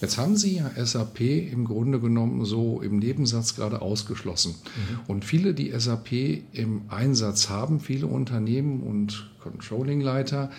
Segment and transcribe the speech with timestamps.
[0.00, 4.54] Jetzt haben Sie ja SAP im Grunde genommen so im Nebensatz gerade ausgeschlossen.
[4.54, 5.00] Mhm.
[5.08, 6.12] Und viele, die SAP
[6.52, 10.50] im Einsatz haben, viele Unternehmen und Controllingleiter,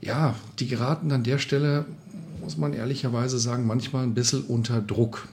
[0.00, 1.84] ja, die geraten an der Stelle,
[2.40, 5.28] muss man ehrlicherweise sagen, manchmal ein bisschen unter Druck,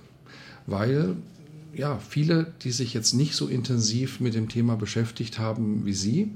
[0.68, 1.16] weil
[1.74, 6.32] ja, viele, die sich jetzt nicht so intensiv mit dem Thema beschäftigt haben wie Sie,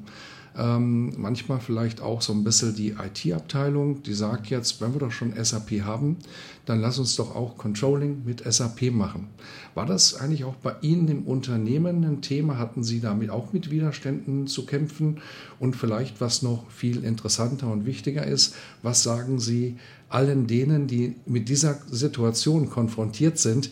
[0.58, 5.12] ähm, manchmal vielleicht auch so ein bisschen die IT-Abteilung, die sagt jetzt, wenn wir doch
[5.12, 6.18] schon SAP haben,
[6.66, 9.28] dann lass uns doch auch Controlling mit SAP machen.
[9.74, 12.58] War das eigentlich auch bei Ihnen im Unternehmen ein Thema?
[12.58, 15.22] Hatten Sie damit auch mit Widerständen zu kämpfen?
[15.60, 19.78] Und vielleicht, was noch viel interessanter und wichtiger ist, was sagen Sie
[20.10, 23.72] allen denen, die mit dieser Situation konfrontiert sind?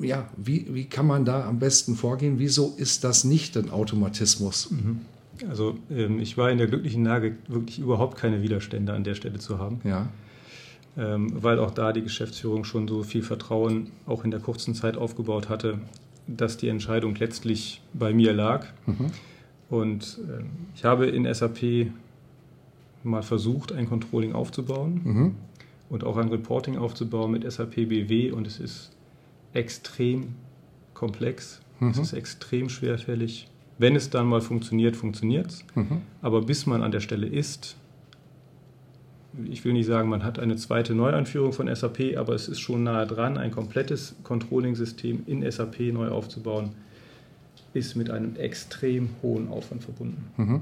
[0.00, 2.38] Ja, wie, wie kann man da am besten vorgehen?
[2.38, 4.72] Wieso ist das nicht ein Automatismus?
[4.72, 5.00] Mhm.
[5.48, 9.38] Also ähm, ich war in der glücklichen Lage, wirklich überhaupt keine Widerstände an der Stelle
[9.38, 9.80] zu haben.
[9.84, 10.08] Ja.
[10.96, 14.96] Ähm, weil auch da die Geschäftsführung schon so viel Vertrauen auch in der kurzen Zeit
[14.96, 15.78] aufgebaut hatte,
[16.26, 18.66] dass die Entscheidung letztlich bei mir lag.
[18.86, 19.10] Mhm.
[19.70, 21.92] Und ähm, ich habe in SAP
[23.04, 25.34] mal versucht, ein Controlling aufzubauen mhm.
[25.88, 28.90] und auch ein Reporting aufzubauen mit SAP BW und es ist
[29.52, 30.34] extrem
[30.94, 31.90] komplex, mhm.
[31.90, 33.48] es ist extrem schwerfällig
[33.78, 35.64] wenn es dann mal funktioniert, funktioniert es.
[35.74, 36.02] Mhm.
[36.20, 37.76] Aber bis man an der Stelle ist,
[39.50, 42.82] ich will nicht sagen, man hat eine zweite Neueinführung von SAP, aber es ist schon
[42.82, 46.70] nahe dran, ein komplettes Controlling-System in SAP neu aufzubauen,
[47.74, 50.24] ist mit einem extrem hohen Aufwand verbunden.
[50.36, 50.60] Mhm.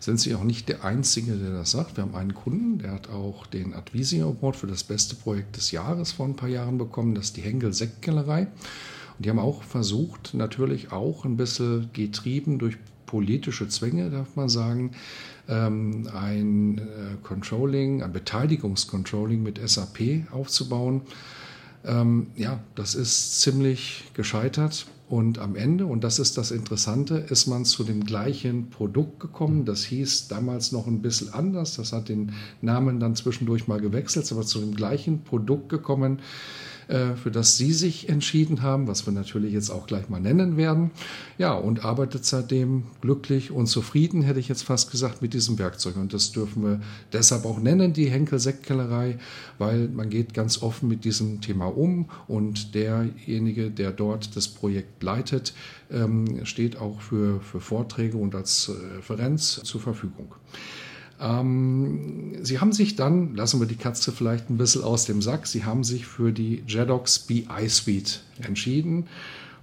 [0.00, 1.96] Sind Sie auch nicht der Einzige, der das sagt?
[1.96, 5.70] Wir haben einen Kunden, der hat auch den Advisio Award für das beste Projekt des
[5.70, 8.48] Jahres vor ein paar Jahren bekommen, das ist die Henkel Sektkellerei.
[9.22, 14.48] Und die haben auch versucht, natürlich auch ein bisschen getrieben durch politische Zwänge, darf man
[14.48, 14.90] sagen,
[15.48, 16.82] ähm, ein äh,
[17.22, 21.02] Controlling, ein Beteiligungscontrolling mit SAP aufzubauen.
[21.84, 24.86] Ähm, ja, das ist ziemlich gescheitert.
[25.08, 29.64] Und am Ende, und das ist das Interessante, ist man zu dem gleichen Produkt gekommen.
[29.66, 31.76] Das hieß damals noch ein bisschen anders.
[31.76, 36.18] Das hat den Namen dann zwischendurch mal gewechselt, aber zu dem gleichen Produkt gekommen
[36.92, 40.90] für das Sie sich entschieden haben, was wir natürlich jetzt auch gleich mal nennen werden.
[41.38, 45.96] Ja, und arbeitet seitdem glücklich und zufrieden, hätte ich jetzt fast gesagt, mit diesem Werkzeug.
[45.96, 46.80] Und das dürfen wir
[47.12, 49.18] deshalb auch nennen, die Henkel Sektkellerei,
[49.58, 55.02] weil man geht ganz offen mit diesem Thema um und derjenige, der dort das Projekt
[55.02, 55.54] leitet,
[55.90, 60.34] ähm, steht auch für, für Vorträge und als Referenz zur Verfügung.
[61.22, 65.46] Ähm, sie haben sich dann, lassen wir die Katze vielleicht ein bisschen aus dem Sack,
[65.46, 69.06] Sie haben sich für die JEDOX BI Suite entschieden.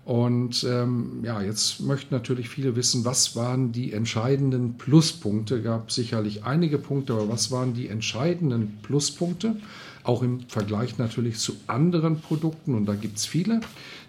[0.06, 5.62] Und ähm, ja, jetzt möchten natürlich viele wissen, was waren die entscheidenden Pluspunkte?
[5.62, 9.58] Gab sicherlich einige Punkte, aber was waren die entscheidenden Pluspunkte?
[10.04, 12.74] Auch im Vergleich natürlich zu anderen Produkten.
[12.74, 13.60] Und da gibt es viele,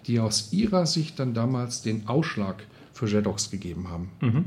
[0.07, 4.09] die aus ihrer Sicht dann damals den Ausschlag für JEDOX gegeben haben.
[4.21, 4.45] Mhm.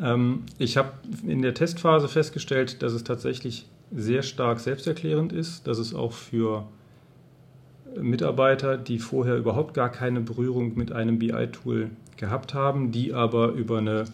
[0.00, 0.92] Ähm, ich habe
[1.26, 6.66] in der Testphase festgestellt, dass es tatsächlich sehr stark selbsterklärend ist, dass es auch für
[8.00, 13.78] Mitarbeiter, die vorher überhaupt gar keine Berührung mit einem BI-Tool gehabt haben, die aber über
[13.78, 14.04] eine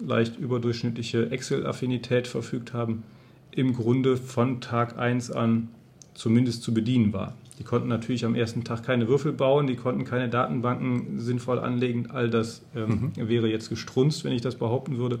[0.00, 3.02] leicht überdurchschnittliche Excel-Affinität verfügt haben,
[3.50, 5.68] im Grunde von Tag 1 an
[6.14, 7.34] zumindest zu bedienen war.
[7.60, 12.08] Die konnten natürlich am ersten Tag keine Würfel bauen, die konnten keine Datenbanken sinnvoll anlegen.
[12.10, 13.28] All das ähm, mhm.
[13.28, 15.20] wäre jetzt gestrunzt, wenn ich das behaupten würde.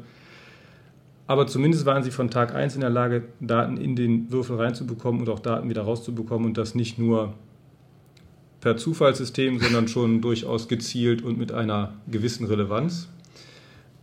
[1.26, 5.20] Aber zumindest waren sie von Tag 1 in der Lage, Daten in den Würfel reinzubekommen
[5.20, 7.34] und auch Daten wieder rauszubekommen und das nicht nur
[8.62, 13.08] per Zufallssystem, sondern schon durchaus gezielt und mit einer gewissen Relevanz.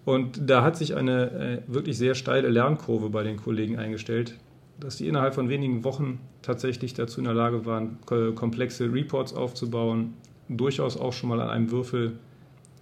[0.06, 4.36] Und da hat sich eine äh, wirklich sehr steile Lernkurve bei den Kollegen eingestellt,
[4.80, 7.98] dass die innerhalb von wenigen Wochen tatsächlich dazu in der Lage waren,
[8.36, 10.14] komplexe Reports aufzubauen,
[10.50, 12.20] durchaus auch schon mal an einem Würfel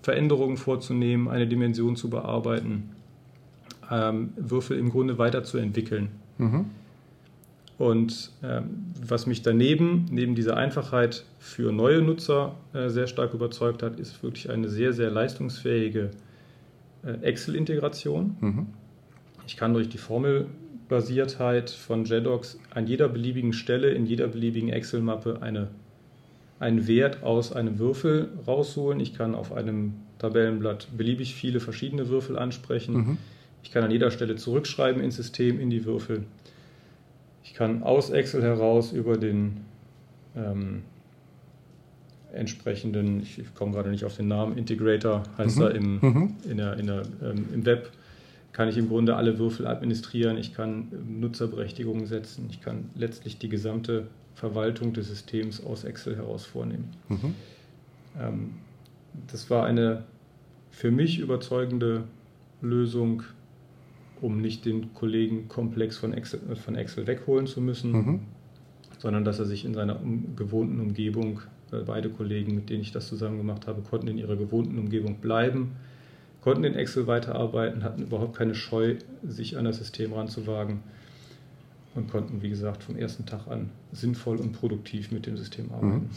[0.01, 2.91] Veränderungen vorzunehmen, eine Dimension zu bearbeiten,
[3.89, 6.09] ähm, Würfel im Grunde weiterzuentwickeln.
[6.37, 6.65] Mhm.
[7.77, 13.83] Und ähm, was mich daneben, neben dieser Einfachheit für neue Nutzer äh, sehr stark überzeugt
[13.83, 16.11] hat, ist wirklich eine sehr, sehr leistungsfähige
[17.03, 18.37] äh, Excel-Integration.
[18.39, 18.67] Mhm
[19.47, 19.97] Ich kann durch die
[20.87, 25.69] Formelbasiertheit von JEDOX an jeder beliebigen Stelle in jeder beliebigen Excel-Mappe eine,
[26.59, 28.99] einen Wert aus einem Würfel rausholen.
[28.99, 32.93] Ich kann auf einem Tabellenblatt beliebig viele verschiedene Würfel ansprechen.
[32.93, 33.17] Mhm.
[33.63, 36.23] Ich kann an jeder Stelle zurückschreiben ins System, in die Würfel.
[37.43, 39.57] Ich kann aus Excel heraus über den
[40.35, 40.83] ähm,
[42.33, 45.63] entsprechenden, ich komme gerade nicht auf den Namen, Integrator heißt mhm.
[45.63, 46.35] er im, mhm.
[46.49, 47.91] in der, in der, ähm, im Web,
[48.55, 50.87] kann ich im Grunde alle Würfel administrieren, ich kann
[51.19, 56.89] Nutzerberechtigungen setzen, ich kann letztlich die gesamte Verwaltung des Systems aus Excel heraus vornehmen.
[57.09, 57.35] Mhm.
[58.17, 58.49] Ähm,
[59.27, 60.03] das war eine
[60.71, 62.05] für mich überzeugende
[62.61, 63.23] Lösung,
[64.21, 68.19] um nicht den Kollegen Komplex von Excel, von Excel wegholen zu müssen, mhm.
[68.99, 71.41] sondern dass er sich in seiner um, gewohnten Umgebung
[71.85, 75.73] beide Kollegen, mit denen ich das zusammen gemacht habe, konnten in ihrer gewohnten Umgebung bleiben,
[76.45, 78.97] konnten in Excel weiterarbeiten, hatten überhaupt keine Scheu,
[79.27, 80.81] sich an das System ranzuwagen
[81.95, 85.87] und konnten, wie gesagt, vom ersten Tag an sinnvoll und produktiv mit dem System arbeiten.
[85.87, 86.09] Mhm.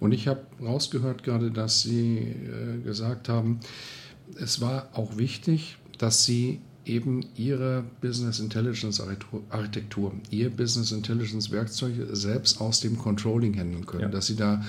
[0.00, 3.60] Und ich habe rausgehört gerade, dass Sie äh, gesagt haben,
[4.40, 9.00] es war auch wichtig, dass Sie eben Ihre Business Intelligence
[9.50, 14.08] Architektur, Ihr Business Intelligence Werkzeug selbst aus dem Controlling handeln können, ja.
[14.08, 14.64] dass Sie da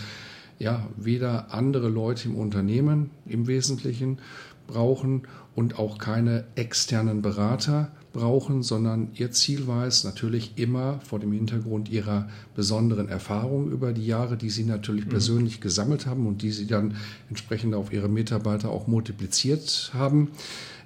[0.59, 4.19] ja weder andere Leute im Unternehmen im Wesentlichen
[4.67, 5.23] brauchen
[5.55, 11.31] und auch keine externen Berater brauchen, sondern ihr Ziel war es natürlich immer vor dem
[11.31, 15.09] Hintergrund ihrer besonderen Erfahrung über die Jahre, die sie natürlich mhm.
[15.09, 16.95] persönlich gesammelt haben und die sie dann
[17.29, 20.29] entsprechend auf ihre Mitarbeiter auch multipliziert haben,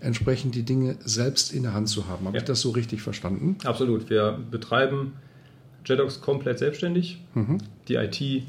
[0.01, 2.25] entsprechend die Dinge selbst in der Hand zu haben.
[2.25, 2.41] Habe ja.
[2.41, 3.57] ich das so richtig verstanden?
[3.63, 4.09] Absolut.
[4.09, 5.13] Wir betreiben
[5.85, 7.21] JEDOX komplett selbstständig.
[7.33, 7.57] Mhm.
[7.87, 8.43] Die IT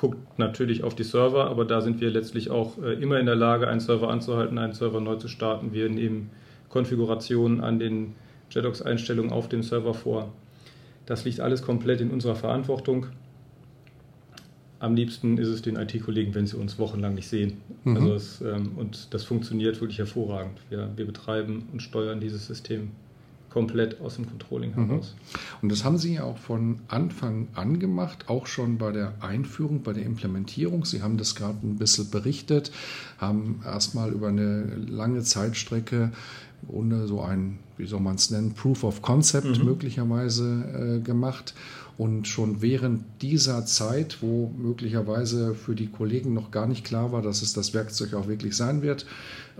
[0.00, 3.36] guckt natürlich auf die Server, aber da sind wir letztlich auch äh, immer in der
[3.36, 5.74] Lage, einen Server anzuhalten, einen Server neu zu starten.
[5.74, 6.30] Wir nehmen
[6.70, 8.14] Konfigurationen an den
[8.50, 10.32] JEDOX-Einstellungen auf dem Server vor.
[11.04, 13.08] Das liegt alles komplett in unserer Verantwortung.
[14.78, 17.60] Am liebsten ist es den IT-Kollegen, wenn sie uns wochenlang nicht sehen.
[17.84, 17.96] Mhm.
[17.98, 20.60] Also es, ähm, und das funktioniert wirklich hervorragend.
[20.70, 22.92] Wir, wir betreiben und steuern dieses System
[23.50, 24.86] komplett aus dem Controlling mhm.
[24.86, 25.14] heraus.
[25.60, 29.82] Und das haben Sie ja auch von Anfang an gemacht, auch schon bei der Einführung,
[29.82, 30.84] bei der Implementierung.
[30.84, 32.70] Sie haben das gerade ein bisschen berichtet,
[33.18, 36.12] haben erstmal über eine lange Zeitstrecke
[36.68, 39.64] ohne so ein, wie soll man es nennen, Proof of Concept mhm.
[39.64, 41.54] möglicherweise äh, gemacht
[42.00, 47.20] und schon während dieser Zeit, wo möglicherweise für die Kollegen noch gar nicht klar war,
[47.20, 49.04] dass es das Werkzeug auch wirklich sein wird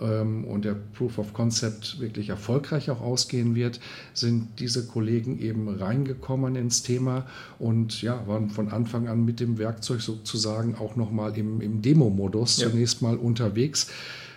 [0.00, 3.78] ähm, und der Proof of Concept wirklich erfolgreich auch ausgehen wird,
[4.14, 7.26] sind diese Kollegen eben reingekommen ins Thema
[7.58, 12.56] und ja, waren von Anfang an mit dem Werkzeug sozusagen auch nochmal im, im Demo-Modus
[12.56, 12.70] ja.
[12.70, 13.88] zunächst mal unterwegs.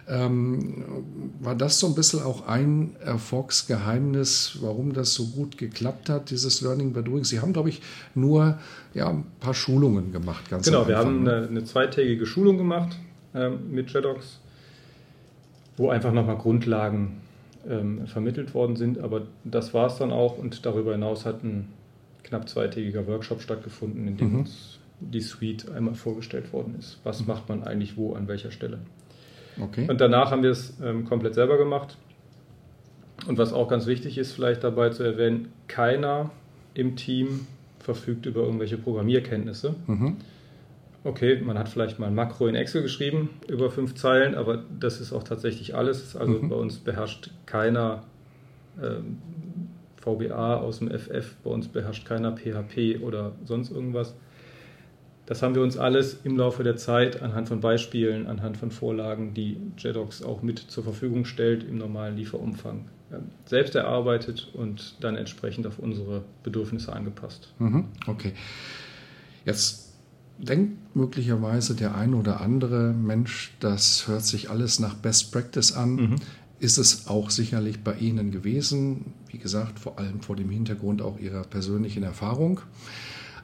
[0.07, 0.83] Ähm,
[1.39, 6.61] war das so ein bisschen auch ein Erfolgsgeheimnis, warum das so gut geklappt hat, dieses
[6.61, 7.23] Learning by Doing?
[7.23, 7.81] Sie haben, glaube ich,
[8.13, 8.57] nur
[8.93, 10.49] ja, ein paar Schulungen gemacht.
[10.49, 12.97] Ganz genau, wir haben eine, eine, zweitägige Schulung gemacht
[13.33, 14.39] ähm, mit JEDOX,
[15.77, 17.21] wo einfach nochmal Grundlagen
[17.67, 18.99] ähm, vermittelt worden sind.
[18.99, 21.69] Aber das war es dann auch und darüber hinaus hat ein
[22.23, 24.39] knapp zweitägiger Workshop stattgefunden, in dem mhm.
[24.39, 26.99] uns die Suite einmal vorgestellt worden ist.
[27.03, 27.27] Was mhm.
[27.27, 28.79] macht man eigentlich wo, an welcher Stelle?
[29.59, 29.87] Okay.
[29.89, 31.97] Und danach haben wir es ähm, komplett selber gemacht.
[33.27, 36.31] Und was auch ganz wichtig ist, vielleicht dabei zu erwähnen, keiner
[36.73, 37.47] im Team
[37.79, 39.75] verfügt über irgendwelche Programmierkenntnisse.
[39.87, 40.17] Mhm.
[41.05, 45.01] Okay, man hat vielleicht mal ein Makro in Excel geschrieben über fünf Zeilen, aber das
[45.01, 46.15] ist auch tatsächlich alles.
[46.15, 46.49] Also mhm.
[46.49, 48.03] bei uns beherrscht keiner
[48.81, 49.17] ähm,
[49.97, 54.15] VBA aus dem FF, bei uns beherrscht keiner PHP oder sonst irgendwas.
[55.25, 59.33] Das haben wir uns alles im Laufe der Zeit anhand von Beispielen, anhand von Vorlagen,
[59.33, 62.85] die JEDOX auch mit zur Verfügung stellt, im normalen Lieferumfang
[63.45, 67.53] selbst erarbeitet und dann entsprechend auf unsere Bedürfnisse angepasst.
[67.59, 68.33] Mhm, okay.
[69.45, 69.93] Jetzt
[70.37, 75.95] denkt möglicherweise der ein oder andere Mensch, das hört sich alles nach Best Practice an.
[75.95, 76.15] Mhm.
[76.59, 81.19] Ist es auch sicherlich bei Ihnen gewesen, wie gesagt, vor allem vor dem Hintergrund auch
[81.19, 82.61] Ihrer persönlichen Erfahrung.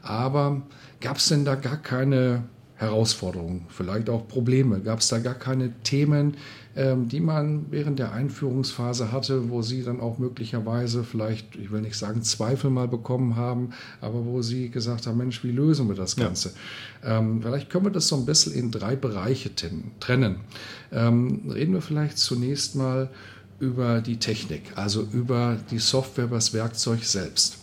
[0.02, 0.62] Aber
[1.02, 2.44] gab es denn da gar keine
[2.76, 4.80] Herausforderungen, vielleicht auch Probleme?
[4.80, 6.38] Gab es da gar keine Themen,
[6.76, 11.82] ähm, die man während der Einführungsphase hatte, wo Sie dann auch möglicherweise vielleicht, ich will
[11.82, 15.96] nicht sagen Zweifel mal bekommen haben, aber wo Sie gesagt haben, Mensch, wie lösen wir
[15.96, 16.54] das Ganze?
[17.04, 17.20] Ja.
[17.20, 19.52] Ähm, vielleicht können wir das so ein bisschen in drei Bereiche
[20.00, 20.38] trennen.
[20.94, 23.10] Ähm, reden wir vielleicht zunächst mal
[23.60, 27.58] über die Technik, also über die Software, über das Werkzeug selbst.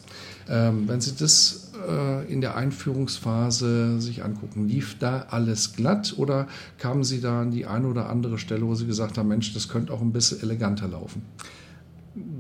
[0.49, 6.47] Wenn Sie das äh, in der Einführungsphase sich angucken, lief da alles glatt oder
[6.79, 9.69] kamen Sie da an die eine oder andere Stelle, wo Sie gesagt haben, Mensch, das
[9.69, 11.23] könnte auch ein bisschen eleganter laufen?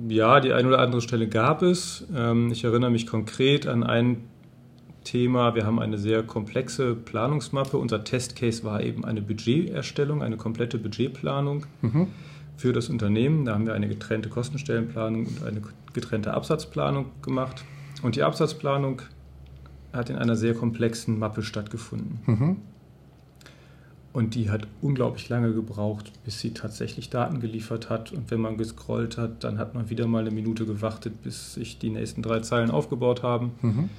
[0.09, 2.05] Ja, die eine oder andere Stelle gab es.
[2.15, 4.19] Ähm, ich erinnere mich konkret an ein
[5.05, 5.55] Thema.
[5.55, 7.79] Wir haben eine sehr komplexe Planungsmappe.
[7.79, 12.09] Unser Testcase war eben eine Budgeterstellung, eine komplette Budgetplanung mhm.
[12.57, 13.45] für das Unternehmen.
[13.45, 15.62] Da haben wir eine getrennte Kostenstellenplanung und eine
[15.93, 17.65] getrennte Absatzplanung gemacht.
[18.03, 19.03] Und die Absatzplanung
[19.97, 22.21] hat in einer sehr komplexen Mappe stattgefunden.
[22.26, 22.57] Mhm.
[24.12, 28.12] Und die hat unglaublich lange gebraucht, bis sie tatsächlich Daten geliefert hat.
[28.12, 31.79] Und wenn man gescrollt hat, dann hat man wieder mal eine Minute gewartet, bis sich
[31.79, 33.50] die nächsten drei Zeilen aufgebaut haben.
[33.61, 33.91] Mhm.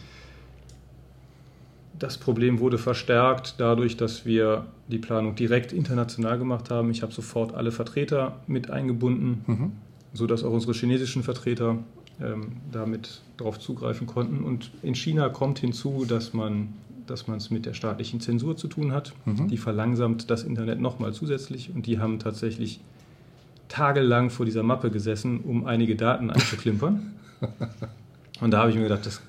[1.99, 6.89] Das Problem wurde verstärkt dadurch, dass wir die Planung direkt international gemacht haben.
[6.89, 9.71] Ich habe sofort alle Vertreter mit eingebunden, mhm.
[10.13, 11.77] sodass auch unsere chinesischen Vertreter
[12.21, 14.43] ähm, damit darauf zugreifen konnten.
[14.43, 16.73] Und in China kommt hinzu, dass man
[17.07, 19.13] dass man es mit der staatlichen Zensur zu tun hat.
[19.25, 19.47] Mhm.
[19.47, 22.81] Die verlangsamt das Internet nochmal zusätzlich und die haben tatsächlich
[23.69, 27.13] tagelang vor dieser Mappe gesessen, um einige Daten einzuklimpern.
[28.41, 29.21] und da habe ich mir gedacht, das,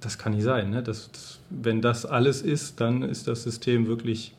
[0.00, 0.70] das kann nicht sein.
[0.70, 0.82] Ne?
[0.82, 4.34] Das, das, wenn das alles ist, dann ist das System wirklich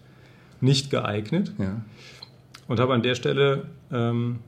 [0.61, 1.53] nicht geeignet.
[1.57, 1.81] Ja.
[2.67, 4.39] Und habe an der Stelle ähm,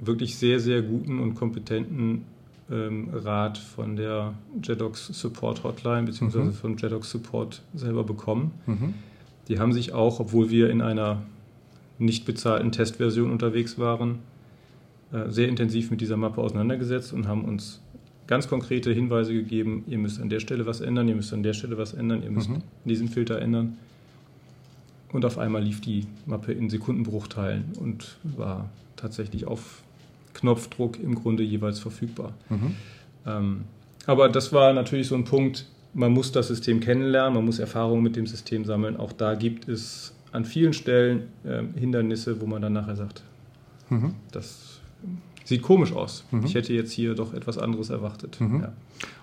[0.00, 2.24] wirklich sehr, sehr guten und kompetenten
[2.70, 6.38] ähm, Rat von der JEDOX Support Hotline bzw.
[6.38, 6.52] Mhm.
[6.52, 8.52] von JEDOX Support selber bekommen.
[8.66, 8.94] Mhm.
[9.48, 11.22] Die haben sich auch, obwohl wir in einer
[11.98, 14.18] nicht bezahlten Testversion unterwegs waren,
[15.12, 17.80] äh, sehr intensiv mit dieser Mappe auseinandergesetzt und haben uns
[18.26, 21.54] ganz konkrete Hinweise gegeben, ihr müsst an der Stelle was ändern, ihr müsst an der
[21.54, 22.62] Stelle was ändern, ihr müsst mhm.
[22.84, 23.78] diesen Filter ändern.
[25.12, 29.82] Und auf einmal lief die Mappe in Sekundenbruchteilen und war tatsächlich auf
[30.38, 32.32] Knopfdruck im Grunde jeweils verfügbar.
[32.48, 32.74] Mhm.
[33.26, 33.64] Ähm,
[34.06, 38.02] aber das war natürlich so ein Punkt, man muss das System kennenlernen, man muss Erfahrungen
[38.02, 38.96] mit dem System sammeln.
[38.96, 43.22] Auch da gibt es an vielen Stellen äh, Hindernisse, wo man dann nachher sagt,
[43.90, 44.14] mhm.
[44.32, 44.80] das
[45.44, 46.24] sieht komisch aus.
[46.30, 46.44] Mhm.
[46.44, 48.40] Ich hätte jetzt hier doch etwas anderes erwartet.
[48.40, 48.62] Mhm.
[48.62, 48.72] Ja.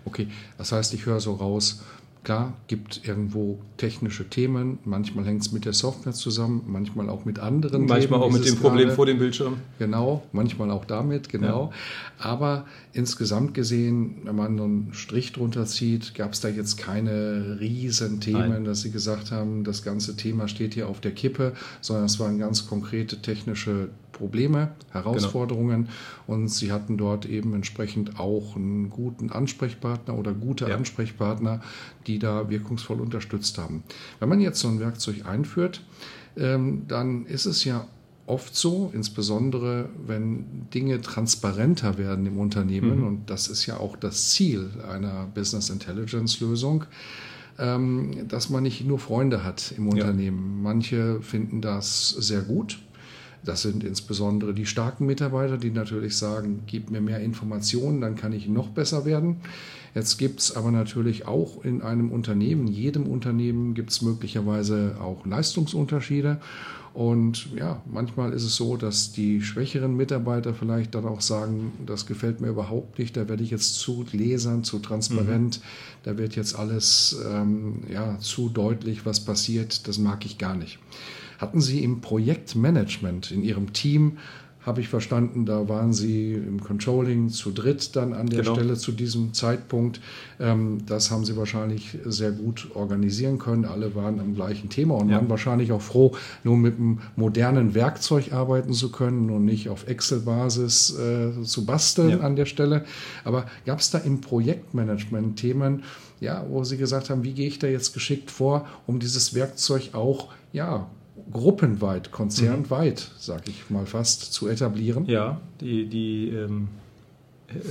[0.05, 1.83] Okay, das heißt, ich höre so raus,
[2.25, 7.37] Klar, gibt irgendwo technische Themen, manchmal hängt es mit der Software zusammen, manchmal auch mit
[7.37, 9.57] anderen Manchmal Themen, auch mit dem Problem vor dem Bildschirm.
[9.77, 11.71] Genau, manchmal auch damit, genau.
[11.71, 12.29] Ja.
[12.31, 18.21] Aber insgesamt gesehen, wenn man einen Strich drunter zieht, gab es da jetzt keine riesen
[18.21, 18.65] Themen, Nein.
[18.65, 22.39] dass Sie gesagt haben, das ganze Thema steht hier auf der Kippe, sondern es waren
[22.39, 26.39] ganz konkrete technische Probleme, Herausforderungen genau.
[26.39, 30.75] und sie hatten dort eben entsprechend auch einen guten Ansprechpartner oder gute ja.
[30.75, 31.61] Ansprechpartner,
[32.07, 33.83] die da wirkungsvoll unterstützt haben.
[34.19, 35.81] Wenn man jetzt so ein Werkzeug einführt,
[36.37, 37.87] ähm, dann ist es ja
[38.25, 43.07] oft so, insbesondere wenn Dinge transparenter werden im Unternehmen, mhm.
[43.07, 46.85] und das ist ja auch das Ziel einer Business Intelligence Lösung,
[47.59, 50.57] ähm, dass man nicht nur Freunde hat im Unternehmen.
[50.57, 50.63] Ja.
[50.63, 52.79] Manche finden das sehr gut,
[53.45, 58.33] das sind insbesondere die starken Mitarbeiter, die natürlich sagen, gib mir mehr Informationen, dann kann
[58.33, 59.37] ich noch besser werden.
[59.93, 65.25] Jetzt gibt es aber natürlich auch in einem Unternehmen, jedem Unternehmen gibt es möglicherweise auch
[65.25, 66.39] Leistungsunterschiede.
[66.93, 72.05] Und ja, manchmal ist es so, dass die schwächeren Mitarbeiter vielleicht dann auch sagen, das
[72.05, 75.63] gefällt mir überhaupt nicht, da werde ich jetzt zu lesern, zu transparent, mhm.
[76.03, 80.79] da wird jetzt alles ähm, ja, zu deutlich, was passiert, das mag ich gar nicht.
[81.37, 84.17] Hatten Sie im Projektmanagement in Ihrem Team,
[84.65, 88.55] habe ich verstanden, da waren Sie im Controlling zu dritt dann an der genau.
[88.55, 90.01] Stelle zu diesem Zeitpunkt.
[90.39, 93.65] Ähm, das haben Sie wahrscheinlich sehr gut organisieren können.
[93.65, 95.17] Alle waren am gleichen Thema und ja.
[95.17, 99.87] waren wahrscheinlich auch froh, nur mit einem modernen Werkzeug arbeiten zu können und nicht auf
[99.87, 102.19] Excel-Basis äh, zu basteln ja.
[102.21, 102.85] an der Stelle.
[103.23, 105.83] Aber gab es da im Projektmanagement Themen,
[106.19, 109.89] ja, wo Sie gesagt haben, wie gehe ich da jetzt geschickt vor, um dieses Werkzeug
[109.93, 110.87] auch ja,
[111.31, 113.19] gruppenweit, konzernweit, mhm.
[113.19, 115.05] sage ich mal fast, zu etablieren?
[115.05, 116.67] Ja, die, die ähm,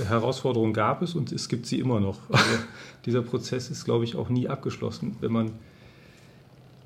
[0.07, 2.19] Herausforderung gab es und es gibt sie immer noch.
[2.29, 2.57] Also
[3.05, 5.15] dieser Prozess ist, glaube ich, auch nie abgeschlossen.
[5.19, 5.51] Wenn man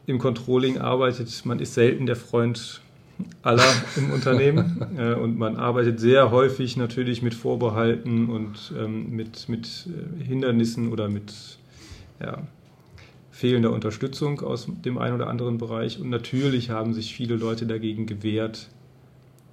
[0.05, 2.81] im Controlling arbeitet, man ist selten der Freund
[3.41, 9.49] aller im Unternehmen äh, und man arbeitet sehr häufig natürlich mit Vorbehalten und ähm, mit,
[9.49, 11.33] mit äh, Hindernissen oder mit
[12.19, 12.41] ja,
[13.39, 15.97] fehlender Unterstützung aus dem einen oder anderen Bereich.
[15.97, 18.67] Und natürlich haben sich viele Leute dagegen gewehrt,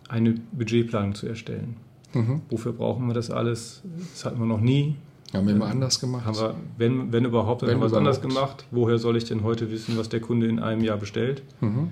[0.09, 1.77] eine Budgetplanung zu erstellen.
[2.13, 2.43] Mhm.
[2.51, 3.83] Wofür brauchen wir das alles?
[4.13, 4.97] Das hatten wir noch nie.
[5.33, 6.25] Haben wir immer anders gemacht?
[6.25, 8.65] Haben wir, wenn, wenn überhaupt, dann wenn haben wir es anders gemacht.
[8.73, 11.45] Woher soll ich denn heute wissen, was der Kunde in einem Jahr bestellt?
[11.61, 11.91] Mhm.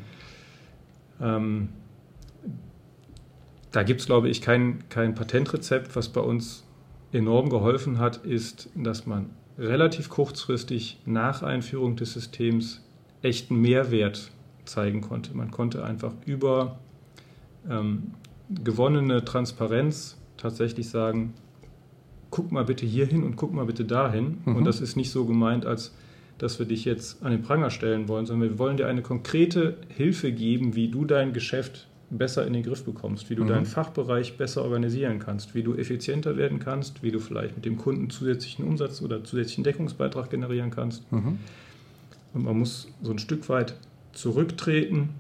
[1.20, 1.68] Ähm,
[3.70, 5.94] da gibt es, glaube ich, kein, kein Patentrezept.
[5.94, 6.64] Was bei uns
[7.12, 12.82] enorm geholfen hat, ist, dass man relativ kurzfristig nach Einführung des Systems
[13.23, 14.30] echten Mehrwert
[14.64, 15.37] zeigen konnte.
[15.37, 16.78] Man konnte einfach über
[17.68, 18.12] ähm,
[18.50, 21.34] gewonnene Transparenz tatsächlich sagen,
[22.30, 24.38] guck mal bitte hier hin und guck mal bitte dahin.
[24.44, 24.56] Mhm.
[24.56, 25.94] Und das ist nicht so gemeint, als
[26.38, 29.76] dass wir dich jetzt an den Pranger stellen wollen, sondern wir wollen dir eine konkrete
[29.88, 31.87] Hilfe geben, wie du dein Geschäft
[32.18, 33.49] besser in den Griff bekommst, wie du mhm.
[33.49, 37.76] deinen Fachbereich besser organisieren kannst, wie du effizienter werden kannst, wie du vielleicht mit dem
[37.76, 41.11] Kunden zusätzlichen Umsatz oder zusätzlichen Deckungsbeitrag generieren kannst.
[41.12, 41.38] Mhm.
[42.33, 43.75] Und man muss so ein Stück weit
[44.12, 45.11] zurücktreten.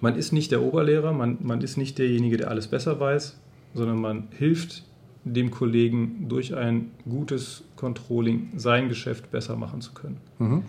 [0.00, 3.38] Man ist nicht der Oberlehrer, man, man ist nicht derjenige, der alles besser weiß,
[3.74, 4.84] sondern man hilft
[5.24, 10.18] dem Kollegen durch ein gutes Controlling sein Geschäft besser machen zu können.
[10.38, 10.62] Mhm.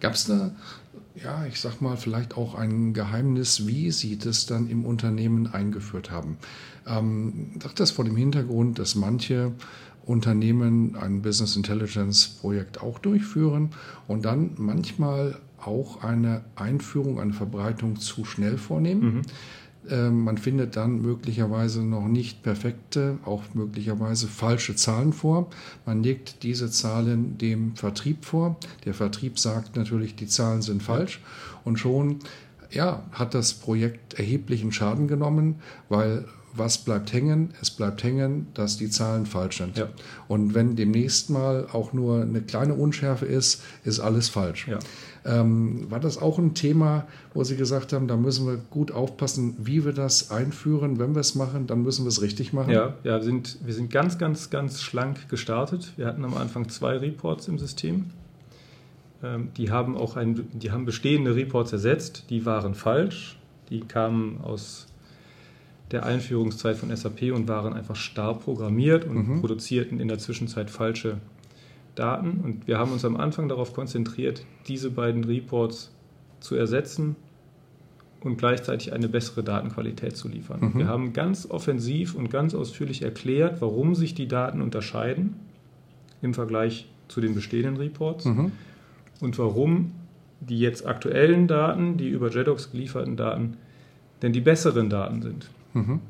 [0.00, 0.50] Gab es da,
[1.14, 6.10] ja, ich sag mal, vielleicht auch ein Geheimnis, wie Sie das dann im Unternehmen eingeführt
[6.10, 6.38] haben?
[6.86, 9.52] Ähm, dachte das vor dem Hintergrund, dass manche
[10.04, 13.70] Unternehmen ein Business Intelligence Projekt auch durchführen
[14.08, 19.16] und dann manchmal auch eine Einführung, eine Verbreitung zu schnell vornehmen.
[19.16, 19.22] Mhm.
[19.90, 25.50] Ähm, man findet dann möglicherweise noch nicht perfekte, auch möglicherweise falsche Zahlen vor.
[25.86, 28.56] Man legt diese Zahlen dem Vertrieb vor.
[28.84, 31.20] Der Vertrieb sagt natürlich, die Zahlen sind falsch.
[31.64, 32.20] Und schon
[32.70, 35.56] ja, hat das Projekt erheblichen Schaden genommen,
[35.88, 36.24] weil
[36.54, 37.54] was bleibt hängen?
[37.60, 39.78] Es bleibt hängen, dass die Zahlen falsch sind.
[39.78, 39.88] Ja.
[40.28, 44.68] Und wenn demnächst mal auch nur eine kleine Unschärfe ist, ist alles falsch.
[44.68, 44.78] Ja.
[45.24, 49.56] Ähm, war das auch ein Thema, wo Sie gesagt haben, da müssen wir gut aufpassen,
[49.58, 50.98] wie wir das einführen?
[50.98, 52.72] Wenn wir es machen, dann müssen wir es richtig machen?
[52.72, 55.92] Ja, ja wir, sind, wir sind ganz, ganz, ganz schlank gestartet.
[55.96, 58.10] Wir hatten am Anfang zwei Reports im System.
[59.22, 63.38] Ähm, die haben auch ein, die haben bestehende Reports ersetzt, die waren falsch.
[63.70, 64.86] Die kamen aus
[65.92, 69.40] der Einführungszeit von SAP und waren einfach starr programmiert und mhm.
[69.40, 71.18] produzierten in der Zwischenzeit falsche
[71.94, 72.40] Daten.
[72.42, 75.90] Und wir haben uns am Anfang darauf konzentriert, diese beiden Reports
[76.40, 77.16] zu ersetzen
[78.20, 80.60] und gleichzeitig eine bessere Datenqualität zu liefern.
[80.60, 80.78] Mhm.
[80.78, 85.34] Wir haben ganz offensiv und ganz ausführlich erklärt, warum sich die Daten unterscheiden
[86.22, 88.52] im Vergleich zu den bestehenden Reports mhm.
[89.20, 89.92] und warum
[90.40, 93.56] die jetzt aktuellen Daten, die über JEDOX gelieferten Daten,
[94.22, 95.50] denn die besseren Daten sind.
[95.74, 96.00] Mhm.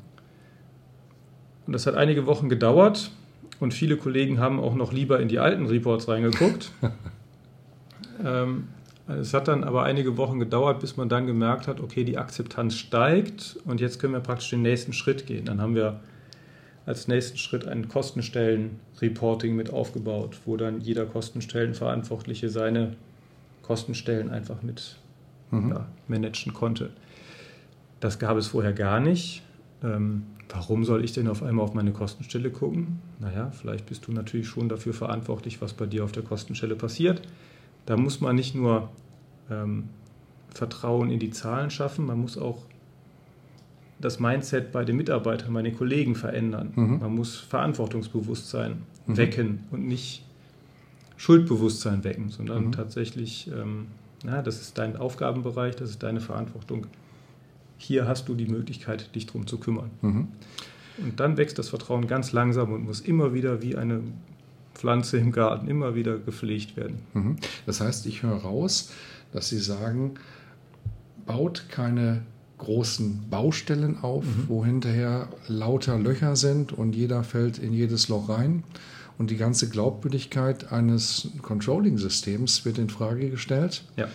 [1.65, 3.11] Und das hat einige Wochen gedauert
[3.59, 6.71] und viele Kollegen haben auch noch lieber in die alten Reports reingeguckt.
[8.23, 8.67] ähm,
[9.07, 12.75] es hat dann aber einige Wochen gedauert, bis man dann gemerkt hat, okay, die Akzeptanz
[12.75, 15.45] steigt und jetzt können wir praktisch den nächsten Schritt gehen.
[15.45, 15.99] Dann haben wir
[16.85, 22.95] als nächsten Schritt ein Kostenstellen-Reporting mit aufgebaut, wo dann jeder Kostenstellenverantwortliche seine
[23.61, 24.97] Kostenstellen einfach mit
[25.51, 25.71] mhm.
[25.71, 26.91] ja, managen konnte.
[27.99, 29.43] Das gab es vorher gar nicht.
[29.83, 32.99] Ähm, warum soll ich denn auf einmal auf meine Kostenstelle gucken?
[33.19, 37.21] Naja, vielleicht bist du natürlich schon dafür verantwortlich, was bei dir auf der Kostenstelle passiert.
[37.85, 38.89] Da muss man nicht nur
[39.49, 39.89] ähm,
[40.49, 42.59] Vertrauen in die Zahlen schaffen, man muss auch
[43.99, 46.73] das Mindset bei den Mitarbeitern, bei den Kollegen verändern.
[46.75, 46.99] Mhm.
[46.99, 49.17] Man muss Verantwortungsbewusstsein mhm.
[49.17, 50.25] wecken und nicht
[51.17, 52.71] Schuldbewusstsein wecken, sondern mhm.
[52.73, 53.87] tatsächlich, ähm,
[54.23, 56.87] na, das ist dein Aufgabenbereich, das ist deine Verantwortung
[57.77, 59.89] hier hast du die Möglichkeit, dich darum zu kümmern.
[60.01, 60.27] Mhm.
[60.97, 64.01] Und dann wächst das Vertrauen ganz langsam und muss immer wieder wie eine
[64.73, 66.99] Pflanze im Garten immer wieder gepflegt werden.
[67.13, 67.35] Mhm.
[67.65, 68.91] Das heißt, ich höre raus,
[69.31, 70.15] dass Sie sagen,
[71.25, 72.21] baut keine
[72.57, 74.45] großen Baustellen auf, mhm.
[74.47, 78.63] wo hinterher lauter Löcher sind und jeder fällt in jedes Loch rein.
[79.17, 83.83] Und die ganze Glaubwürdigkeit eines Controlling-Systems wird in Frage gestellt.
[83.95, 84.07] Ja.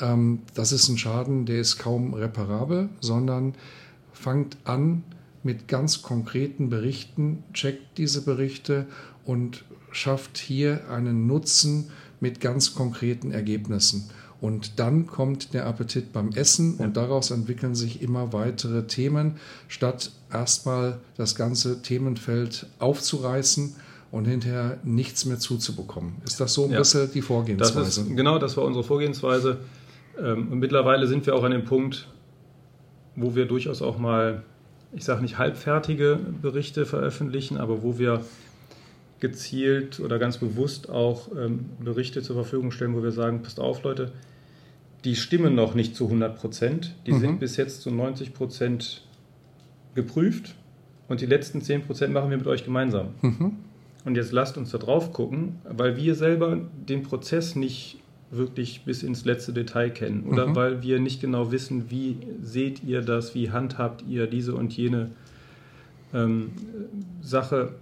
[0.00, 3.54] Ähm, das ist ein Schaden, der ist kaum reparabel, sondern
[4.12, 5.04] fangt an
[5.42, 8.86] mit ganz konkreten Berichten, checkt diese Berichte
[9.24, 14.10] und schafft hier einen Nutzen mit ganz konkreten Ergebnissen.
[14.40, 20.10] Und dann kommt der Appetit beim Essen und daraus entwickeln sich immer weitere Themen, statt
[20.30, 23.76] erstmal das ganze Themenfeld aufzureißen
[24.12, 26.16] und hinterher nichts mehr zuzubekommen.
[26.24, 27.80] Ist das so ein ja, bisschen die Vorgehensweise?
[27.80, 29.58] Das ist, genau, das war unsere Vorgehensweise.
[30.18, 32.08] Ähm, und mittlerweile sind wir auch an dem Punkt,
[33.14, 34.42] wo wir durchaus auch mal,
[34.92, 38.22] ich sage nicht halbfertige Berichte veröffentlichen, aber wo wir
[39.20, 43.82] gezielt oder ganz bewusst auch ähm, Berichte zur Verfügung stellen, wo wir sagen, passt auf
[43.82, 44.12] Leute,
[45.04, 47.20] die stimmen noch nicht zu 100 Prozent, die mhm.
[47.20, 49.06] sind bis jetzt zu 90 Prozent
[49.94, 50.54] geprüft
[51.08, 53.08] und die letzten 10 Prozent machen wir mit euch gemeinsam.
[53.22, 53.52] Mhm.
[54.04, 57.98] Und jetzt lasst uns da drauf gucken, weil wir selber den Prozess nicht
[58.30, 60.56] wirklich bis ins letzte Detail kennen oder mhm.
[60.56, 65.10] weil wir nicht genau wissen, wie seht ihr das, wie handhabt ihr diese und jene
[66.12, 66.50] ähm,
[67.22, 67.74] Sache.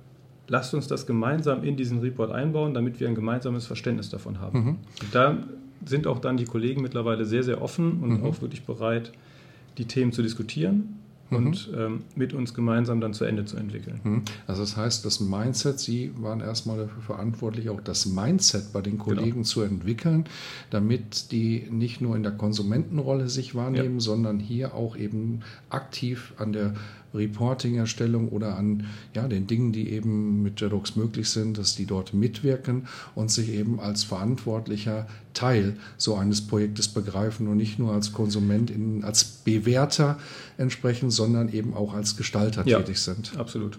[0.46, 4.58] Lasst uns das gemeinsam in diesen Report einbauen, damit wir ein gemeinsames Verständnis davon haben.
[4.58, 4.76] Mhm.
[5.12, 5.38] Da
[5.86, 8.24] sind auch dann die Kollegen mittlerweile sehr, sehr offen und mhm.
[8.24, 9.12] auch wirklich bereit,
[9.78, 14.00] die Themen zu diskutieren und ähm, mit uns gemeinsam dann zu Ende zu entwickeln.
[14.04, 14.22] Mhm.
[14.46, 18.98] Also das heißt, das Mindset, Sie waren erstmal dafür verantwortlich, auch das Mindset bei den
[18.98, 19.44] Kollegen genau.
[19.44, 20.24] zu entwickeln,
[20.70, 24.00] damit die nicht nur in der Konsumentenrolle sich wahrnehmen, ja.
[24.00, 26.74] sondern hier auch eben aktiv an der
[27.14, 32.14] Reporting-Erstellung oder an ja, den Dingen, die eben mit Jedox möglich sind, dass die dort
[32.14, 38.12] mitwirken und sich eben als verantwortlicher Teil so eines Projektes begreifen und nicht nur als
[38.12, 40.18] Konsument, in, als Bewerter
[40.58, 43.36] entsprechen, sondern eben auch als Gestalter ja, tätig sind.
[43.36, 43.78] Absolut.